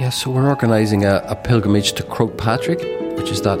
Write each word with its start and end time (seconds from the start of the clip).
Yeah, 0.00 0.08
so 0.08 0.30
we're 0.30 0.48
organising 0.48 1.04
a, 1.04 1.22
a, 1.28 1.36
pilgrimage 1.36 1.92
to 1.92 2.02
Croagh 2.02 2.38
Patrick, 2.38 2.78
which 3.18 3.30
is 3.30 3.42
that 3.42 3.58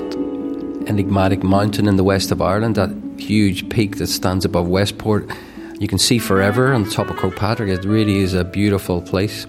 enigmatic 0.86 1.42
mountain 1.42 1.86
in 1.86 1.96
the 1.96 2.04
west 2.04 2.32
of 2.32 2.40
Ireland, 2.40 2.76
that 2.76 2.90
huge 3.18 3.68
peak 3.68 3.98
that 3.98 4.06
stands 4.06 4.46
above 4.46 4.66
Westport. 4.66 5.30
You 5.78 5.88
can 5.88 5.98
see 5.98 6.18
forever 6.18 6.72
on 6.72 6.84
the 6.84 6.90
top 6.90 7.10
of 7.10 7.16
Croagh 7.16 7.36
Patrick. 7.36 7.68
It 7.68 7.84
really 7.84 8.16
is 8.20 8.32
a 8.32 8.44
beautiful 8.44 9.02
place, 9.02 9.46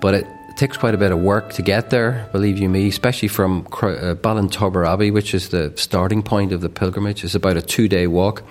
but 0.00 0.14
it 0.14 0.26
takes 0.56 0.76
quite 0.76 0.94
a 0.94 0.96
bit 0.96 1.10
of 1.10 1.18
work 1.18 1.54
to 1.54 1.62
get 1.62 1.90
there, 1.90 2.28
believe 2.30 2.56
you 2.56 2.68
me, 2.68 2.86
especially 2.86 3.28
from 3.28 3.66
uh, 3.66 4.14
Ballintubber 4.14 4.86
Abbey, 4.86 5.10
which 5.10 5.34
is 5.34 5.48
the 5.48 5.72
starting 5.74 6.22
point 6.22 6.52
of 6.52 6.60
the 6.60 6.68
pilgrimage. 6.68 7.24
It's 7.24 7.34
about 7.34 7.56
a 7.56 7.62
two 7.62 7.88
day 7.88 8.06
walk. 8.06 8.44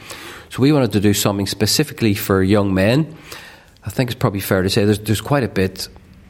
So 0.50 0.62
we 0.62 0.74
wanted 0.74 0.92
to 0.92 1.00
do 1.00 1.14
something 1.14 1.48
specifically 1.48 2.16
for 2.16 2.44
young 2.44 2.74
men. 2.74 3.16
I 3.86 3.92
think 3.92 4.10
it's 4.10 4.20
probably 4.20 4.42
fair 4.42 4.62
to 4.62 4.70
say 4.70 4.84
there's, 4.84 5.00
there's 5.00 5.22
quite 5.22 5.46
a 5.46 5.48
bit 5.48 5.88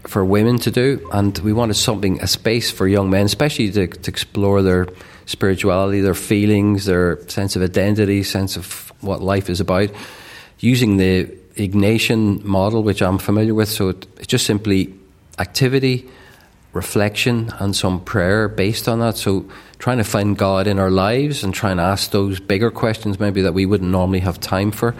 for 0.07 0.25
women 0.25 0.57
to 0.59 0.71
do, 0.71 1.07
and 1.11 1.37
we 1.39 1.53
wanted 1.53 1.75
something, 1.75 2.21
a 2.21 2.27
space 2.27 2.71
for 2.71 2.87
young 2.87 3.09
men, 3.09 3.25
especially 3.25 3.71
to, 3.71 3.87
to 3.87 4.11
explore 4.11 4.61
their 4.61 4.87
spirituality, 5.25 6.01
their 6.01 6.15
feelings, 6.15 6.85
their 6.85 7.27
sense 7.29 7.55
of 7.55 7.61
identity, 7.61 8.23
sense 8.23 8.57
of 8.57 8.91
what 9.01 9.21
life 9.21 9.49
is 9.49 9.59
about, 9.59 9.89
using 10.59 10.97
the 10.97 11.25
Ignatian 11.55 12.43
model, 12.43 12.83
which 12.83 13.01
I'm 13.01 13.17
familiar 13.17 13.53
with. 13.53 13.69
So 13.69 13.89
it's 13.89 14.27
just 14.27 14.45
simply 14.45 14.93
activity, 15.37 16.09
reflection, 16.73 17.51
and 17.59 17.75
some 17.75 18.03
prayer 18.03 18.47
based 18.47 18.87
on 18.87 18.99
that. 18.99 19.17
So 19.17 19.45
trying 19.79 19.97
to 19.97 20.03
find 20.03 20.37
God 20.37 20.67
in 20.67 20.79
our 20.79 20.91
lives 20.91 21.43
and 21.43 21.53
trying 21.53 21.77
to 21.77 21.83
ask 21.83 22.11
those 22.11 22.39
bigger 22.39 22.71
questions 22.71 23.19
maybe 23.19 23.41
that 23.41 23.53
we 23.53 23.65
wouldn't 23.65 23.89
normally 23.89 24.19
have 24.19 24.39
time 24.39 24.71
for. 24.71 24.95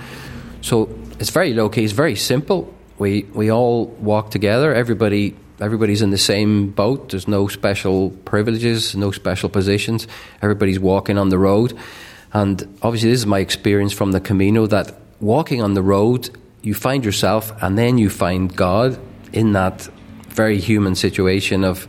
So 0.62 0.90
it's 1.20 1.30
very 1.30 1.54
low 1.54 1.70
key, 1.70 1.84
it's 1.84 1.94
very 1.94 2.16
simple. 2.16 2.74
We 3.02 3.24
we 3.34 3.50
all 3.50 3.88
walk 3.88 4.30
together, 4.30 4.76
everybody 4.76 5.36
everybody's 5.60 6.04
in 6.04 6.12
the 6.12 6.20
same 6.20 6.70
boat. 6.70 7.10
There's 7.10 7.28
no 7.28 7.48
special 7.48 8.12
privileges, 8.26 8.96
no 8.96 9.10
special 9.10 9.50
positions. 9.50 10.08
Everybody's 10.44 10.80
walking 10.80 11.18
on 11.18 11.30
the 11.30 11.40
road. 11.40 11.76
And 12.32 12.62
obviously, 12.84 13.10
this 13.10 13.22
is 13.22 13.26
my 13.26 13.40
experience 13.40 13.92
from 13.92 14.12
the 14.12 14.20
Camino 14.20 14.68
that 14.68 14.96
walking 15.20 15.64
on 15.64 15.74
the 15.74 15.82
road, 15.82 16.30
you 16.62 16.76
find 16.76 17.04
yourself 17.04 17.52
and 17.64 17.76
then 17.76 17.98
you 17.98 18.08
find 18.08 18.56
God 18.56 19.00
in 19.34 19.54
that 19.54 19.90
very 20.30 20.60
human 20.60 20.94
situation 20.94 21.64
of, 21.64 21.88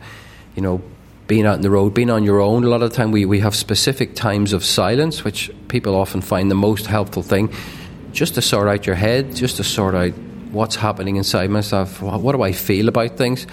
you 0.56 0.62
know, 0.62 0.80
being 1.26 1.44
out 1.44 1.56
in 1.56 1.60
the 1.60 1.68
road, 1.68 1.92
being 1.92 2.08
on 2.08 2.24
your 2.24 2.40
own. 2.40 2.64
A 2.64 2.68
lot 2.68 2.80
of 2.80 2.88
the 2.88 2.96
time, 2.96 3.12
we, 3.12 3.26
we 3.26 3.40
have 3.40 3.54
specific 3.54 4.14
times 4.14 4.54
of 4.54 4.64
silence, 4.64 5.24
which 5.24 5.50
people 5.68 5.94
often 5.94 6.22
find 6.22 6.50
the 6.50 6.54
most 6.68 6.86
helpful 6.86 7.22
thing, 7.22 7.52
just 8.12 8.34
to 8.36 8.40
sort 8.40 8.66
out 8.66 8.86
your 8.86 8.96
head, 8.96 9.36
just 9.36 9.58
to 9.58 9.62
sort 9.64 9.94
out 9.94 10.14
what's 10.52 10.76
happening 10.76 11.16
inside 11.16 11.50
myself, 11.50 12.00
what 12.02 12.32
do 12.32 12.42
I 12.42 12.52
feel 12.52 12.88
about 12.88 13.16
things. 13.16 13.46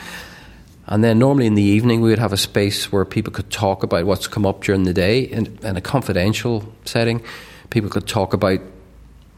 And 0.88 1.03
then 1.03 1.19
normally 1.19 1.45
in 1.45 1.53
the 1.53 1.61
evening, 1.61 2.02
we 2.02 2.09
would 2.09 2.19
have 2.19 2.33
a 2.33 2.38
space 2.38 2.91
where 2.91 3.06
people 3.06 3.31
could 3.31 3.52
talk 3.52 3.83
about 3.83 4.06
what's 4.06 4.28
come 4.28 4.45
up 4.45 4.64
during 4.64 4.83
the 4.83 4.94
day 4.94 5.22
in, 5.22 5.58
in 5.61 5.78
a 5.78 5.81
confidential 5.81 6.73
setting. 6.83 7.23
People 7.69 7.91
could 7.91 8.08
talk 8.08 8.33
about 8.33 8.59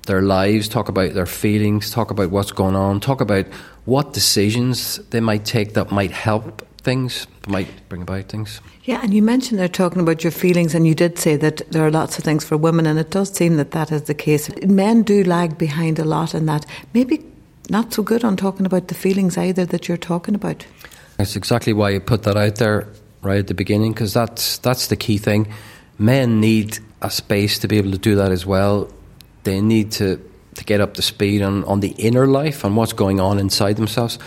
their 0.07 0.21
lives, 0.21 0.69
talk 0.69 0.87
about 0.87 1.13
their 1.13 1.25
feelings, 1.25 1.91
talk 1.91 2.09
about 2.09 2.31
what's 2.31 2.53
going 2.53 2.75
on, 2.75 3.01
talk 3.01 3.19
about 3.19 3.45
what 3.85 4.13
decisions 4.13 4.97
they 5.09 5.19
might 5.19 5.43
take 5.43 5.73
that 5.73 5.91
might 5.91 6.11
help 6.11 6.65
things, 6.83 7.27
might 7.47 7.67
bring 7.89 8.01
about 8.01 8.29
things. 8.29 8.61
Yeah, 8.85 9.01
and 9.03 9.13
you 9.13 9.21
mentioned 9.21 9.59
they're 9.59 9.67
talking 9.67 10.01
about 10.01 10.23
your 10.23 10.31
feelings, 10.31 10.73
and 10.73 10.87
you 10.87 10.95
did 10.95 11.19
say 11.19 11.35
that 11.35 11.61
there 11.69 11.85
are 11.85 11.91
lots 11.91 12.17
of 12.17 12.23
things 12.23 12.43
for 12.43 12.57
women, 12.57 12.87
and 12.87 12.97
it 12.97 13.11
does 13.11 13.29
seem 13.29 13.57
that 13.57 13.71
that 13.71 13.91
is 13.91 14.03
the 14.03 14.13
case. 14.13 14.49
Men 14.63 15.03
do 15.03 15.23
lag 15.23 15.57
behind 15.57 15.99
a 15.99 16.05
lot 16.05 16.33
in 16.33 16.45
that. 16.47 16.65
Maybe 16.93 17.23
not 17.69 17.93
so 17.93 18.03
good 18.03 18.23
on 18.23 18.37
talking 18.37 18.65
about 18.65 18.87
the 18.87 18.95
feelings 18.95 19.37
either 19.37 19.65
that 19.65 19.87
you're 19.87 19.97
talking 19.97 20.35
about. 20.35 20.65
That's 21.17 21.35
exactly 21.35 21.73
why 21.73 21.91
you 21.91 21.99
put 21.99 22.23
that 22.23 22.37
out 22.37 22.55
there 22.55 22.87
right 23.21 23.39
at 23.39 23.47
the 23.47 23.53
beginning, 23.53 23.93
because 23.93 24.13
that's 24.13 24.57
that's 24.59 24.87
the 24.87 24.95
key 24.95 25.17
thing. 25.17 25.53
Men 25.97 26.39
need 26.39 26.79
a 27.01 27.11
space 27.11 27.59
to 27.59 27.67
be 27.67 27.77
able 27.77 27.91
to 27.91 27.97
do 27.97 28.15
that 28.15 28.31
as 28.31 28.45
well 28.45 28.89
they 29.43 29.61
need 29.61 29.91
to, 29.93 30.17
to 30.55 30.63
get 30.63 30.81
up 30.81 30.95
to 30.95 31.01
speed 31.01 31.41
on, 31.41 31.63
on 31.65 31.79
the 31.79 31.89
inner 31.89 32.27
life 32.27 32.63
and 32.63 32.75
what's 32.75 32.93
going 32.93 33.19
on 33.19 33.39
inside 33.39 33.75
themselves. 33.75 34.19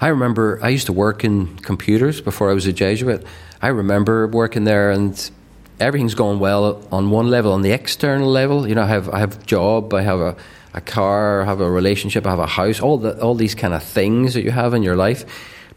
I 0.00 0.08
remember 0.08 0.58
I 0.62 0.70
used 0.70 0.86
to 0.86 0.92
work 0.92 1.24
in 1.24 1.56
computers 1.58 2.20
before 2.20 2.50
I 2.50 2.54
was 2.54 2.66
a 2.66 2.72
Jesuit. 2.72 3.24
I 3.60 3.68
remember 3.68 4.26
working 4.26 4.64
there 4.64 4.90
and 4.90 5.30
everything's 5.78 6.14
going 6.14 6.38
well 6.38 6.82
on 6.90 7.10
one 7.10 7.28
level. 7.28 7.52
On 7.52 7.62
the 7.62 7.72
external 7.72 8.28
level, 8.28 8.66
you 8.66 8.74
know, 8.74 8.82
I 8.82 8.86
have 8.86 9.08
I 9.10 9.20
have 9.20 9.40
a 9.40 9.44
job, 9.44 9.94
I 9.94 10.02
have 10.02 10.20
a, 10.20 10.36
a 10.74 10.80
car, 10.80 11.44
have 11.44 11.60
a 11.60 11.70
relationship, 11.70 12.24
have 12.24 12.38
a 12.38 12.46
house, 12.46 12.80
all 12.80 12.98
the 12.98 13.20
all 13.22 13.34
these 13.34 13.54
kind 13.54 13.74
of 13.74 13.82
things 13.82 14.34
that 14.34 14.42
you 14.42 14.50
have 14.50 14.74
in 14.74 14.82
your 14.82 14.96
life. 14.96 15.24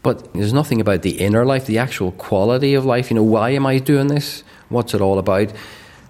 But 0.02 0.32
there's 0.34 0.52
nothing 0.52 0.80
about 0.80 1.02
the 1.02 1.18
inner 1.18 1.44
life, 1.44 1.66
the 1.66 1.78
actual 1.78 2.12
quality 2.12 2.74
of 2.74 2.84
life. 2.84 3.10
You 3.10 3.16
know, 3.16 3.22
why 3.24 3.50
am 3.50 3.66
I 3.66 3.78
doing 3.78 4.06
this? 4.06 4.44
What's 4.68 4.94
it 4.94 5.00
all 5.00 5.18
about? 5.18 5.52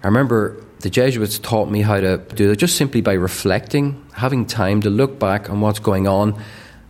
I 0.03 0.07
remember 0.07 0.63
the 0.79 0.89
Jesuits 0.89 1.39
taught 1.39 1.69
me 1.69 1.81
how 1.81 1.99
to 1.99 2.17
do 2.17 2.51
it 2.51 2.57
just 2.57 2.77
simply 2.77 3.01
by 3.01 3.13
reflecting, 3.13 4.05
having 4.13 4.45
time 4.45 4.81
to 4.81 4.89
look 4.89 5.17
back 5.19 5.49
on 5.49 5.61
what's 5.61 5.79
going 5.79 6.07
on 6.07 6.39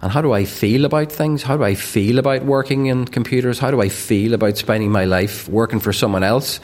and 0.01 0.11
how 0.11 0.21
do 0.21 0.31
I 0.31 0.45
feel 0.45 0.85
about 0.85 1.11
things? 1.11 1.41
How 1.41 1.57
do 1.57 1.63
I 1.63 1.73
feel 1.73 2.19
about 2.19 2.43
working 2.43 2.85
in 2.85 3.05
computers? 3.05 3.57
How 3.57 3.71
do 3.71 3.81
I 3.81 3.89
feel 3.89 4.33
about 4.33 4.57
spending 4.57 4.91
my 4.91 5.05
life 5.05 5.49
working 5.49 5.79
for 5.79 5.91
someone 5.91 6.23
else? 6.23 6.59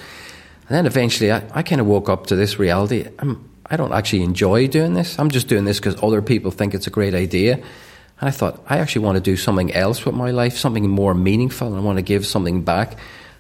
And 0.68 0.78
then 0.78 0.86
eventually 0.86 1.32
I, 1.32 1.44
I 1.52 1.64
kind 1.64 1.82
of 1.82 1.88
woke 1.88 2.10
up 2.10 2.28
to 2.28 2.36
this 2.36 2.60
reality. 2.60 3.08
I'm, 3.18 3.50
I 3.66 3.78
don't 3.78 3.94
actually 3.94 4.24
enjoy 4.24 4.68
doing 4.68 4.94
this. 4.94 5.18
I'm 5.18 5.30
just 5.30 5.48
doing 5.48 5.66
this 5.66 5.80
because 5.80 6.02
other 6.04 6.22
people 6.22 6.52
think 6.52 6.74
it's 6.74 6.88
a 6.88 6.92
great 6.92 7.14
idea. 7.14 7.56
And 7.56 8.30
I 8.30 8.32
thought, 8.32 8.64
I 8.68 8.80
actually 8.80 9.06
want 9.06 9.16
to 9.16 9.22
do 9.22 9.38
something 9.38 9.74
else 9.74 10.06
with 10.06 10.16
my 10.16 10.32
life, 10.32 10.58
something 10.58 10.90
more 10.90 11.14
meaningful, 11.14 11.68
and 11.68 11.76
I 11.76 11.80
want 11.80 11.98
to 11.98 12.04
give 12.04 12.26
something 12.26 12.64
back. 12.64 12.98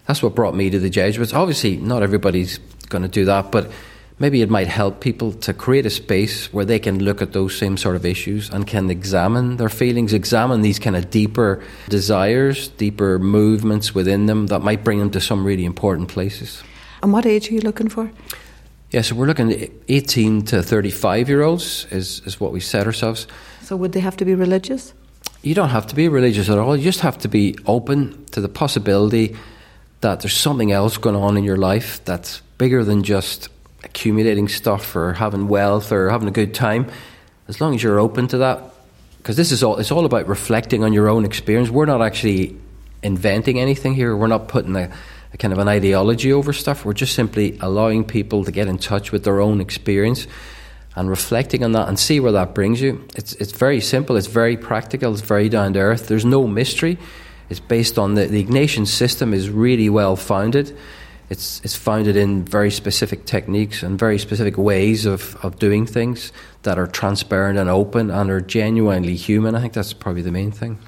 That's 0.08 0.22
what 0.24 0.36
brought 0.36 0.56
me 0.56 0.70
to 0.70 0.80
the 0.80 0.90
Jesuits. 0.90 1.34
Obviously, 1.34 1.78
not 1.78 2.04
everybody's 2.04 2.58
going 2.90 3.04
to 3.04 3.08
do 3.08 3.26
that, 3.26 3.52
but 3.52 3.72
maybe 4.20 4.42
it 4.42 4.50
might 4.50 4.68
help 4.68 5.00
people 5.00 5.34
to 5.34 5.54
create 5.54 5.86
a 5.86 5.90
space 5.90 6.52
where 6.54 6.66
they 6.66 6.80
can 6.80 7.04
look 7.04 7.22
at 7.22 7.34
those 7.34 7.58
same 7.58 7.78
sort 7.78 7.96
of 7.96 8.06
issues 8.06 8.50
and 8.50 8.68
can 8.68 8.90
examine 8.90 9.58
their 9.58 9.70
feelings, 9.70 10.14
examine 10.14 10.62
these 10.62 10.80
kind 10.80 10.96
of 10.96 11.10
deeper 11.10 11.64
desires, 11.90 12.70
deeper 12.70 13.20
movements 13.20 13.96
within 13.96 14.26
them 14.26 14.48
that 14.48 14.60
might 14.60 14.84
bring 14.84 15.00
them 15.00 15.12
to 15.12 15.22
some 15.22 15.46
really 15.46 15.66
important 15.66 16.10
places. 16.10 16.64
And 17.02 17.12
what 17.12 17.26
age 17.26 17.50
are 17.50 17.54
you 17.54 17.62
looking 17.62 17.90
for? 17.90 18.12
Yeah, 18.94 19.02
so 19.02 19.16
we're 19.16 19.26
looking 19.26 19.52
at 19.52 19.72
18 19.88 20.44
to 20.46 20.62
35 20.62 21.28
year 21.28 21.42
olds 21.42 21.88
is, 21.90 22.22
is 22.28 22.40
what 22.40 22.52
we 22.52 22.59
set 22.59 22.86
ourselves. 22.86 23.26
So 23.64 23.76
would 23.76 23.92
they 23.92 24.00
have 24.00 24.16
to 24.18 24.26
be 24.26 24.36
religious? 24.36 24.94
You 25.42 25.56
don't 25.56 25.70
have 25.70 25.88
to 25.88 25.96
be 25.96 26.08
religious 26.08 26.48
at 26.48 26.59
all. 26.59 26.78
You 26.78 26.84
just 26.84 27.00
have 27.00 27.18
to 27.20 27.28
be 27.28 27.58
open 27.66 28.24
to 28.28 28.40
the 28.40 28.48
possibility 28.48 29.36
that 30.02 30.20
there's 30.20 30.38
something 30.38 30.72
else 30.72 30.98
going 30.98 31.16
on 31.16 31.38
in 31.38 31.44
your 31.44 31.58
life 31.58 32.06
that's 32.06 32.42
bigger 32.59 32.84
than 32.84 33.02
just 33.02 33.50
accumulating 33.84 34.48
stuff 34.48 34.96
or 34.96 35.14
having 35.14 35.48
wealth 35.48 35.92
or 35.92 36.12
having 36.12 36.28
a 36.28 36.31
good 36.31 36.54
time. 36.54 36.86
As 37.48 37.60
long 37.60 37.74
as 37.74 37.81
you're 37.81 38.00
open 38.00 38.28
to 38.28 38.38
that, 38.38 38.62
because 39.18 39.38
this 39.38 39.52
is 39.52 39.64
all 39.64 39.78
it's 39.78 39.92
all 39.92 40.06
about 40.06 40.28
reflecting 40.28 40.84
on 40.84 40.94
your 40.94 41.10
own 41.10 41.25
experience. 41.25 41.72
We're 41.72 41.88
not 41.88 42.04
actually 42.04 42.56
inventing 43.02 43.60
anything 43.60 43.96
here. 43.96 44.16
We're 44.16 44.28
not 44.28 44.48
putting 44.50 44.75
a, 44.75 44.94
a 45.34 45.38
kind 45.38 45.52
of 45.52 45.60
an 45.60 45.68
ideology 45.68 46.32
over 46.32 46.54
stuff. 46.54 46.86
We're 46.86 46.94
just 46.94 47.16
simply 47.16 47.58
allowing 47.60 48.04
people 48.06 48.46
to 48.46 48.52
get 48.52 48.68
in 48.68 48.78
touch 48.78 49.12
with 49.12 49.24
their 49.24 49.42
own 49.42 49.60
experience 49.60 50.28
and 50.96 51.10
reflecting 51.10 51.64
on 51.64 51.72
that 51.72 51.88
and 51.88 52.00
see 52.00 52.20
where 52.20 52.32
that 52.34 52.54
brings 52.54 52.82
you. 52.82 53.06
It's 53.16 53.34
it's 53.34 53.52
very 53.52 53.82
simple. 53.82 54.16
It's 54.16 54.28
very 54.28 54.58
practical. 54.58 55.12
It's 55.12 55.22
very 55.22 55.50
down 55.50 55.74
to 55.74 55.80
earth. 55.80 56.08
There's 56.08 56.26
no 56.26 56.48
mystery. 56.48 56.98
It's 57.50 57.60
based 57.60 58.00
on 58.00 58.14
the, 58.16 58.28
the 58.28 58.44
Ignatian 58.44 58.88
system 58.88 59.34
is 59.34 59.50
really 59.50 59.90
well 59.90 60.16
founded. 60.16 60.76
It's, 61.30 61.62
it's 61.64 61.76
founded 61.76 62.16
in 62.16 62.44
very 62.46 62.70
specific 62.70 63.26
techniques 63.26 63.82
and 63.82 63.98
very 63.98 64.20
specific 64.20 64.58
ways 64.58 65.06
of, 65.06 65.36
of 65.44 65.58
doing 65.58 65.86
things 65.86 66.32
that 66.64 66.78
are 66.78 66.86
transparent 66.86 67.58
and 67.58 67.70
open 67.70 68.12
and 68.12 68.30
are 68.30 68.42
genuinely 68.42 69.16
human. 69.16 69.56
I 69.56 69.62
think 69.62 69.74
that's 69.74 69.94
probably 69.94 70.22
the 70.22 70.32
main 70.32 70.52
thing. 70.52 70.80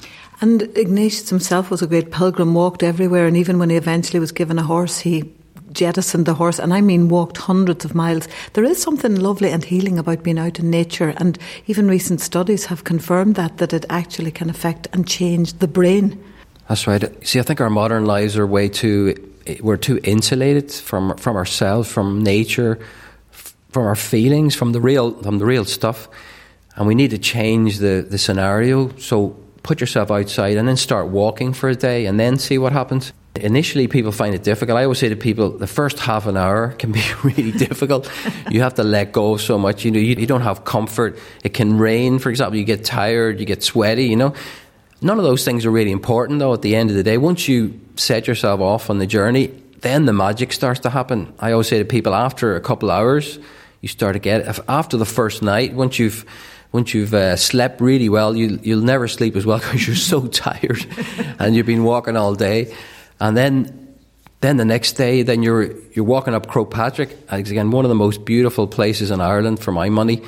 And 0.41 0.63
Ignatius 0.77 1.29
himself 1.29 1.71
was 1.71 1.81
a 1.81 1.87
great 1.87 2.11
pilgrim, 2.11 2.53
walked 2.53 2.83
everywhere, 2.83 3.25
and 3.25 3.37
even 3.37 3.57
when 3.59 3.69
he 3.69 3.77
eventually 3.77 4.19
was 4.19 4.31
given 4.31 4.59
a 4.59 4.63
horse, 4.63 4.99
he 4.99 5.33
jettisoned 5.71 6.25
the 6.25 6.33
horse, 6.33 6.59
and 6.59 6.73
I 6.73 6.81
mean 6.81 7.09
walked 7.09 7.37
hundreds 7.37 7.85
of 7.85 7.95
miles. 7.95 8.27
There 8.53 8.63
is 8.63 8.81
something 8.81 9.15
lovely 9.15 9.51
and 9.51 9.63
healing 9.63 9.99
about 9.99 10.23
being 10.23 10.39
out 10.39 10.59
in 10.59 10.69
nature, 10.69 11.13
and 11.17 11.37
even 11.67 11.87
recent 11.87 12.21
studies 12.21 12.65
have 12.65 12.83
confirmed 12.83 13.35
that, 13.35 13.57
that 13.57 13.73
it 13.73 13.85
actually 13.89 14.31
can 14.31 14.49
affect 14.49 14.87
and 14.93 15.07
change 15.07 15.53
the 15.53 15.67
brain. 15.67 16.21
That's 16.67 16.87
right. 16.87 17.27
See, 17.27 17.39
I 17.39 17.43
think 17.43 17.61
our 17.61 17.69
modern 17.69 18.05
lives 18.05 18.37
are 18.37 18.47
way 18.47 18.69
too 18.69 19.15
we're 19.61 19.77
too 19.77 19.99
insulated 20.03 20.71
from 20.71 21.15
from 21.17 21.35
ourselves, 21.35 21.91
from 21.91 22.23
nature, 22.23 22.79
from 23.69 23.85
our 23.85 23.95
feelings, 23.95 24.55
from 24.55 24.71
the 24.71 24.81
real 24.81 25.11
from 25.21 25.37
the 25.37 25.45
real 25.45 25.65
stuff, 25.65 26.07
and 26.75 26.87
we 26.87 26.95
need 26.95 27.11
to 27.11 27.19
change 27.19 27.77
the 27.77 28.05
the 28.09 28.17
scenario. 28.17 28.89
So 28.97 29.37
put 29.65 29.81
yourself 29.81 30.11
outside 30.11 30.57
and 30.57 30.67
then 30.67 30.77
start 30.77 31.07
walking 31.07 31.51
for 31.51 31.67
a 31.69 31.75
day, 31.75 32.05
and 32.05 32.19
then 32.19 32.37
see 32.37 32.57
what 32.57 32.71
happens. 32.71 33.11
Initially, 33.35 33.87
people 33.87 34.13
find 34.13 34.33
it 34.33 34.43
difficult. 34.43 34.77
I 34.77 34.83
always 34.83 34.99
say 34.99 35.09
to 35.09 35.15
people, 35.17 35.49
the 35.49 35.67
first 35.67 35.99
half 35.99 36.25
an 36.25 36.37
hour 36.37 36.69
can 36.79 36.91
be 36.91 37.03
really 37.23 37.51
difficult. 37.51 38.09
You 38.49 38.61
have 38.61 38.75
to 38.75 38.83
let 38.83 39.11
go 39.11 39.37
so 39.37 39.57
much. 39.57 39.83
You 39.83 39.91
know, 39.91 39.99
you, 39.99 40.15
you 40.15 40.27
don't 40.27 40.41
have 40.41 40.63
comfort. 40.63 41.19
It 41.43 41.53
can 41.53 41.77
rain, 41.77 42.19
for 42.19 42.29
example. 42.29 42.57
You 42.57 42.63
get 42.63 42.85
tired, 42.85 43.39
you 43.39 43.45
get 43.45 43.63
sweaty. 43.63 44.05
You 44.05 44.15
know, 44.15 44.33
None 45.01 45.17
of 45.17 45.23
those 45.23 45.43
things 45.43 45.65
are 45.65 45.71
really 45.71 45.91
important, 45.91 46.39
though, 46.39 46.53
at 46.53 46.61
the 46.61 46.75
end 46.75 46.89
of 46.89 46.95
the 46.95 47.03
day. 47.03 47.17
Once 47.17 47.47
you 47.47 47.79
set 47.95 48.27
yourself 48.27 48.61
off 48.61 48.89
on 48.89 48.97
the 48.97 49.05
journey, 49.05 49.47
then 49.81 50.05
the 50.05 50.13
magic 50.13 50.53
starts 50.53 50.79
to 50.81 50.89
happen. 50.89 51.33
I 51.39 51.51
always 51.51 51.67
say 51.67 51.79
to 51.79 51.85
people 51.85 52.15
after 52.15 52.55
a 52.55 52.61
couple 52.61 52.89
hours, 52.89 53.37
you 53.81 53.87
start 53.87 54.13
to 54.13 54.19
get 54.19 54.41
it. 54.41 54.59
After 54.67 54.97
the 54.97 55.05
first 55.05 55.43
night, 55.43 55.73
once 55.73 55.99
you've 55.99 56.25
once 56.75 56.93
you've 56.93 57.13
uh, 57.13 57.37
slept 57.37 57.79
really 57.79 58.09
well, 58.09 58.35
you, 58.35 58.59
you'll 58.61 58.83
never 58.83 59.07
sleep 59.07 59.37
as 59.37 59.45
well 59.45 59.57
because 59.63 59.87
you're 59.87 59.95
so 59.95 60.27
tired 60.27 60.85
and 61.39 61.55
you've 61.55 61.65
been 61.65 61.85
walking 61.85 62.17
all 62.17 62.35
day. 62.35 62.75
And 63.19 63.35
then, 63.35 63.95
then 64.41 64.57
the 64.57 64.65
next 64.65 64.93
day, 64.93 65.23
then 65.23 65.41
you're 65.41 65.71
you're 65.93 66.05
walking 66.05 66.33
up 66.33 66.47
Croagh 66.47 66.69
Patrick. 66.69 67.17
Again, 67.29 67.71
one 67.71 67.85
of 67.85 67.89
the 67.89 67.95
most 67.95 68.25
beautiful 68.25 68.67
places 68.67 69.09
in 69.09 69.21
Ireland 69.21 69.61
for 69.61 69.71
my 69.71 69.89
money. 69.89 70.21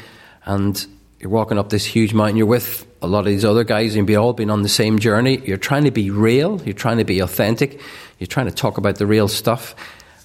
And 0.45 0.83
you're 1.19 1.29
walking 1.29 1.59
up 1.59 1.69
this 1.69 1.85
huge 1.85 2.13
mountain. 2.13 2.37
You're 2.37 2.45
with 2.47 2.87
a 3.01 3.07
lot 3.07 3.19
of 3.19 3.25
these 3.25 3.43
other 3.43 3.65
guys, 3.65 3.95
and 3.95 4.07
you've 4.07 4.17
all 4.17 4.31
been 4.31 4.49
on 4.49 4.63
the 4.63 4.69
same 4.69 4.99
journey. 4.99 5.41
You're 5.45 5.57
trying 5.57 5.83
to 5.83 5.91
be 5.91 6.09
real. 6.11 6.61
You're 6.63 6.73
trying 6.73 6.99
to 6.99 7.03
be 7.03 7.19
authentic. 7.19 7.81
You're 8.19 8.27
trying 8.27 8.45
to 8.45 8.55
talk 8.55 8.77
about 8.77 8.95
the 8.95 9.05
real 9.05 9.27
stuff. 9.27 9.75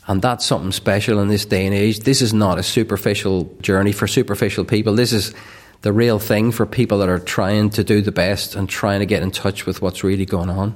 And 0.07 0.23
that's 0.23 0.47
something 0.47 0.71
special 0.71 1.19
in 1.19 1.27
this 1.27 1.45
day 1.45 1.67
and 1.67 1.75
age. 1.75 2.01
This 2.01 2.23
is 2.23 2.33
not 2.33 2.59
a 2.59 2.63
superficial 2.63 3.53
journey 3.61 3.91
for 3.91 4.07
superficial 4.07 4.65
people. 4.65 4.95
This 4.95 5.13
is 5.13 5.35
the 5.83 5.93
real 5.93 6.19
thing 6.19 6.53
for 6.53 6.65
people 6.65 6.99
that 6.99 7.09
are 7.09 7.19
trying 7.19 7.71
to 7.71 7.85
do 7.85 8.01
the 8.01 8.13
best 8.13 8.55
and 8.55 8.69
trying 8.69 9.01
to 9.01 9.07
get 9.07 9.23
in 9.23 9.31
touch 9.31 9.67
with 9.67 9.83
what's 9.83 10.03
really 10.03 10.25
going 10.25 10.49
on. 10.49 10.75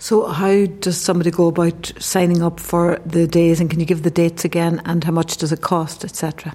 So, 0.00 0.26
how 0.26 0.66
does 0.66 1.00
somebody 1.00 1.30
go 1.30 1.48
about 1.48 1.92
signing 1.98 2.42
up 2.42 2.60
for 2.60 3.00
the 3.04 3.26
days, 3.26 3.60
and 3.60 3.68
can 3.68 3.80
you 3.80 3.86
give 3.86 4.04
the 4.04 4.10
dates 4.10 4.44
again, 4.44 4.80
and 4.84 5.02
how 5.02 5.10
much 5.10 5.38
does 5.38 5.50
it 5.50 5.60
cost, 5.60 6.04
etc.? 6.04 6.54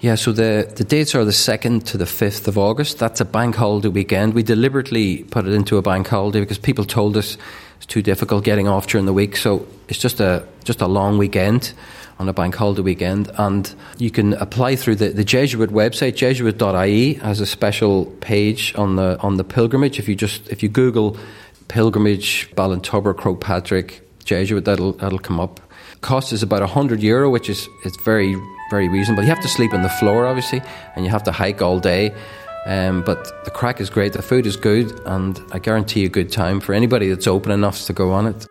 Yeah, 0.00 0.16
so 0.16 0.32
the, 0.32 0.72
the 0.74 0.82
dates 0.82 1.14
are 1.14 1.24
the 1.24 1.30
2nd 1.30 1.84
to 1.84 1.98
the 1.98 2.06
5th 2.06 2.48
of 2.48 2.58
August. 2.58 2.98
That's 2.98 3.20
a 3.20 3.24
bank 3.24 3.54
holiday 3.54 3.88
weekend. 3.88 4.34
We 4.34 4.42
deliberately 4.42 5.22
put 5.24 5.46
it 5.46 5.52
into 5.52 5.76
a 5.76 5.82
bank 5.82 6.08
holiday 6.08 6.40
because 6.40 6.58
people 6.58 6.84
told 6.84 7.16
us 7.16 7.36
it's 7.76 7.86
too 7.86 8.02
difficult 8.02 8.42
getting 8.42 8.66
off 8.66 8.88
during 8.88 9.06
the 9.06 9.12
week. 9.12 9.36
So 9.36 9.64
it's 9.88 10.00
just 10.00 10.18
a, 10.18 10.44
just 10.64 10.80
a 10.80 10.88
long 10.88 11.18
weekend 11.18 11.72
on 12.22 12.28
a 12.28 12.32
bank 12.32 12.54
holiday 12.54 12.82
weekend. 12.82 13.30
And 13.36 13.74
you 13.98 14.10
can 14.10 14.34
apply 14.34 14.76
through 14.76 14.94
the, 14.96 15.08
the 15.08 15.24
Jesuit 15.24 15.70
website, 15.70 16.14
jesuit.ie 16.14 17.14
has 17.14 17.40
a 17.40 17.46
special 17.46 18.06
page 18.20 18.72
on 18.76 18.94
the, 18.96 19.18
on 19.20 19.36
the 19.36 19.44
pilgrimage. 19.44 19.98
If 19.98 20.08
you 20.08 20.14
just, 20.14 20.48
if 20.48 20.62
you 20.62 20.68
Google 20.68 21.18
pilgrimage, 21.66 22.48
Ballintubber, 22.54 23.12
Croagh 23.14 23.40
Patrick, 23.40 24.08
Jesuit, 24.24 24.64
that'll, 24.64 24.92
that'll 24.92 25.18
come 25.18 25.40
up. 25.40 25.60
Cost 26.00 26.32
is 26.32 26.42
about 26.44 26.60
100 26.60 27.02
euro, 27.02 27.28
which 27.28 27.50
is, 27.50 27.68
it's 27.84 28.00
very 28.04 28.34
very 28.70 28.88
reasonable. 28.88 29.22
You 29.22 29.28
have 29.28 29.42
to 29.42 29.48
sleep 29.48 29.74
on 29.74 29.82
the 29.82 29.90
floor, 29.90 30.24
obviously, 30.24 30.62
and 30.96 31.04
you 31.04 31.10
have 31.10 31.24
to 31.24 31.32
hike 31.32 31.60
all 31.60 31.78
day. 31.78 32.14
Um, 32.64 33.02
but 33.02 33.44
the 33.44 33.50
craic 33.50 33.80
is 33.80 33.90
great, 33.90 34.14
the 34.14 34.22
food 34.22 34.46
is 34.46 34.56
good, 34.56 34.98
and 35.04 35.38
I 35.52 35.58
guarantee 35.58 36.06
a 36.06 36.08
good 36.08 36.32
time 36.32 36.58
for 36.60 36.72
anybody 36.72 37.10
that's 37.10 37.26
open 37.26 37.52
enough 37.52 37.84
to 37.86 37.92
go 37.92 38.12
on 38.12 38.26
it. 38.28 38.46